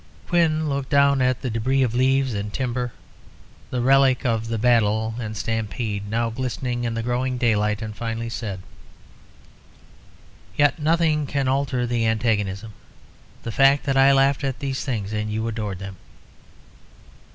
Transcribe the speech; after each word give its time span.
Quin 0.27 0.67
looked 0.67 0.89
down 0.89 1.21
at 1.21 1.43
the 1.43 1.51
débris 1.51 1.83
of 1.85 1.93
leaves 1.93 2.33
and 2.33 2.51
timber, 2.51 2.91
the 3.69 3.81
relics 3.83 4.25
of 4.25 4.47
the 4.47 4.57
battle 4.57 5.13
and 5.19 5.37
stampede, 5.37 6.09
now 6.09 6.31
glistening 6.31 6.85
in 6.85 6.95
the 6.95 7.03
growing 7.03 7.37
daylight, 7.37 7.83
and 7.83 7.95
finally 7.95 8.27
said 8.27 8.63
"Yet 10.57 10.79
nothing 10.79 11.27
can 11.27 11.47
alter 11.47 11.85
the 11.85 12.07
antagonism 12.07 12.73
the 13.43 13.51
fact 13.51 13.83
that 13.83 13.95
I 13.95 14.11
laughed 14.11 14.43
at 14.43 14.57
these 14.57 14.83
things 14.83 15.13
and 15.13 15.31
you 15.31 15.47
adored 15.47 15.77
them." 15.77 15.97